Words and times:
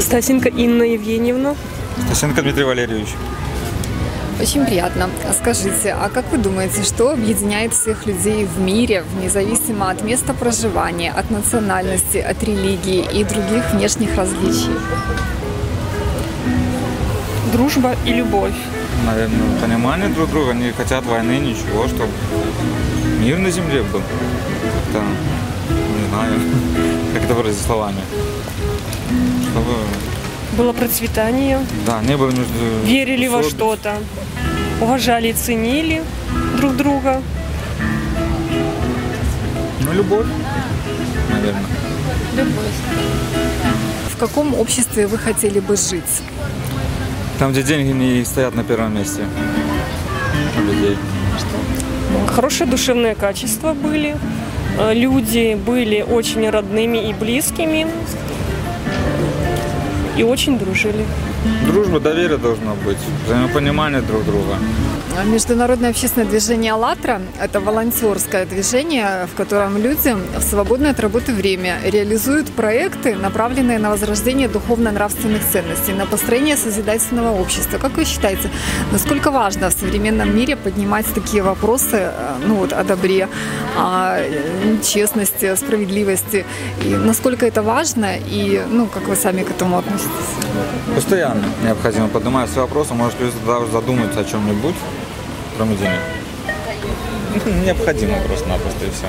Стасенко 0.00 0.48
Инна 0.48 0.82
Евгеньевна. 0.82 1.54
Стасенко 2.06 2.42
Дмитрий 2.42 2.64
Валерьевич. 2.64 3.08
Очень 4.40 4.66
приятно. 4.66 5.08
Скажите, 5.38 5.92
а 5.92 6.08
как 6.08 6.30
вы 6.32 6.38
думаете, 6.38 6.82
что 6.82 7.12
объединяет 7.12 7.72
всех 7.72 8.04
людей 8.04 8.44
в 8.44 8.60
мире, 8.60 9.04
независимо 9.22 9.90
от 9.90 10.02
места 10.02 10.34
проживания, 10.34 11.12
от 11.12 11.30
национальности, 11.30 12.18
от 12.18 12.42
религии 12.42 13.04
и 13.12 13.22
других 13.22 13.72
внешних 13.72 14.16
различий? 14.16 14.74
Дружба 17.52 17.94
и 18.04 18.12
любовь. 18.12 18.54
Наверное, 19.06 19.60
понимание 19.60 20.08
друг 20.08 20.30
друга, 20.30 20.52
не 20.54 20.72
хотят 20.72 21.06
войны, 21.06 21.38
ничего, 21.38 21.86
чтобы 21.86 22.10
мир 23.20 23.38
на 23.38 23.50
земле 23.50 23.82
был. 23.82 24.02
Это, 24.90 25.02
не 26.00 26.08
знаю, 26.08 26.40
как 27.14 27.22
это 27.22 27.34
выразить 27.34 27.62
словами. 27.62 28.00
Чтобы, 29.54 29.76
Было 30.58 30.72
процветание. 30.72 31.60
да, 31.86 32.00
не 32.02 32.16
было 32.16 32.30
между... 32.30 32.44
Верили 32.84 33.28
во 33.28 33.42
что-то. 33.44 33.94
Уважали 34.80 35.28
и 35.28 35.32
ценили 35.32 36.02
друг 36.56 36.74
друга. 36.76 37.22
Ну, 39.80 39.92
любовь, 39.92 40.26
наверное. 41.30 41.62
В 44.12 44.16
каком 44.16 44.54
обществе 44.54 45.06
вы 45.06 45.18
хотели 45.18 45.60
бы 45.60 45.76
жить? 45.76 46.22
Там, 47.38 47.52
где 47.52 47.62
деньги 47.62 47.92
не 47.92 48.24
стоят 48.24 48.56
на 48.56 48.64
первом 48.64 48.94
месте 48.96 49.22
у 50.58 50.62
людей. 50.62 50.96
Хорошие 52.28 52.66
душевные 52.66 53.14
качества 53.14 53.72
были. 53.72 54.16
Э, 54.78 54.92
Люди 54.94 55.54
были 55.54 56.02
очень 56.02 56.50
родными 56.50 57.08
и 57.08 57.12
близкими. 57.12 57.86
И 60.16 60.22
очень 60.22 60.58
дружили. 60.58 61.04
Дружба, 61.66 62.00
доверие 62.00 62.38
должно 62.38 62.74
быть, 62.86 62.98
взаимопонимание 63.26 64.00
друг 64.00 64.24
друга. 64.24 64.58
Международное 65.22 65.90
общественное 65.90 66.26
движение 66.26 66.72
«АЛЛАТРА»– 66.72 67.22
это 67.40 67.60
волонтерское 67.60 68.46
движение, 68.46 69.28
в 69.32 69.36
котором 69.36 69.78
люди 69.78 70.14
в 70.38 70.42
свободное 70.42 70.90
от 70.90 70.98
работы 70.98 71.32
время 71.32 71.78
реализуют 71.84 72.50
проекты, 72.50 73.14
направленные 73.14 73.78
на 73.78 73.90
возрождение 73.90 74.48
духовно-нравственных 74.48 75.42
ценностей, 75.48 75.92
на 75.92 76.06
построение 76.06 76.56
созидательного 76.56 77.30
общества. 77.40 77.78
Как 77.78 77.92
вы 77.96 78.04
считаете, 78.04 78.50
насколько 78.90 79.30
важно 79.30 79.70
в 79.70 79.72
современном 79.72 80.36
мире 80.36 80.56
поднимать 80.56 81.06
такие 81.14 81.42
вопросы 81.42 81.96
э, 81.96 82.36
ну, 82.46 82.56
вот, 82.56 82.72
о 82.72 82.82
добре, 82.82 83.28
о 83.78 84.18
честности, 84.82 85.46
о 85.46 85.56
справедливости? 85.56 86.44
И 86.82 86.88
насколько 86.88 87.46
это 87.46 87.62
важно 87.62 88.16
и 88.18 88.60
ну, 88.68 88.86
как 88.86 89.04
вы 89.04 89.14
сами 89.14 89.44
к 89.44 89.50
этому 89.50 89.78
относитесь? 89.78 90.10
Постоянно 90.94 91.44
необходимо 91.62 92.08
поднимать 92.08 92.50
эти 92.50 92.58
вопросы, 92.58 92.94
может 92.94 93.20
люди 93.20 93.34
даже 93.46 93.70
задумаются 93.70 94.20
о 94.20 94.24
чем-нибудь, 94.24 94.74
кроме 95.56 95.76
денег. 95.76 96.00
Необходимо 97.64 98.18
просто-напросто 98.26 98.86
и 98.86 98.90
все. 98.90 99.06